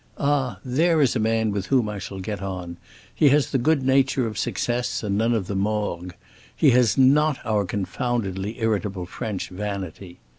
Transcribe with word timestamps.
'Ah, 0.17 0.57
there 0.65 0.99
is 0.99 1.15
a 1.15 1.19
man 1.19 1.51
with 1.51 1.67
whom 1.67 1.87
I 1.87 1.99
shall 1.99 2.19
get 2.21 2.41
on. 2.41 2.77
He 3.13 3.29
has 3.29 3.51
the 3.51 3.59
good 3.59 3.83
nature 3.83 4.25
of 4.25 4.35
success 4.35 5.03
and 5.03 5.15
none 5.15 5.33
of 5.35 5.45
the 5.45 5.55
morgue; 5.55 6.15
he 6.55 6.71
has 6.71 6.97
not 6.97 7.37
our 7.45 7.65
confoundedly 7.65 8.59
irritable 8.59 9.05
French 9.05 9.49
vanity. 9.49 10.17